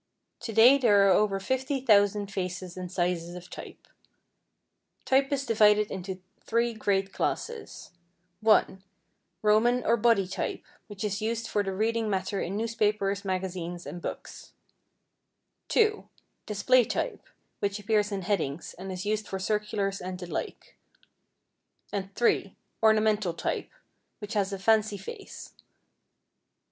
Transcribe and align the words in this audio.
To 0.39 0.51
day 0.51 0.79
there 0.79 1.05
are 1.07 1.11
over 1.11 1.39
50,000 1.39 2.31
faces 2.33 2.75
and 2.75 2.91
sizes 2.91 3.35
of 3.35 3.51
type. 3.51 3.85
Type 5.05 5.31
is 5.31 5.45
divided 5.45 5.91
into 5.91 6.23
three 6.39 6.73
great 6.73 7.13
classes: 7.13 7.91
(1) 8.39 8.83
Roman 9.43 9.85
or 9.85 9.95
body 9.97 10.27
type, 10.27 10.63
which 10.87 11.03
is 11.03 11.21
used 11.21 11.47
for 11.47 11.61
the 11.61 11.75
reading 11.75 12.09
matter 12.09 12.41
in 12.41 12.57
newspapers, 12.57 13.23
magazines, 13.23 13.85
and 13.85 14.01
books; 14.01 14.53
(2) 15.67 16.09
display 16.47 16.83
type, 16.83 17.21
which 17.59 17.77
appears 17.77 18.11
in 18.11 18.23
headings, 18.23 18.73
and 18.79 18.91
is 18.91 19.05
used 19.05 19.27
for 19.27 19.37
circulars 19.37 20.01
and 20.01 20.17
the 20.19 20.25
like; 20.25 20.79
and 21.93 22.15
(3) 22.15 22.55
ornamental 22.81 23.35
type, 23.35 23.69
which 24.17 24.33
has 24.33 24.51
a 24.51 24.57
fancy 24.57 24.97
face. 24.97 25.53